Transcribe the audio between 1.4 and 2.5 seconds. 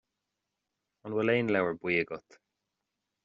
leabhar buí agat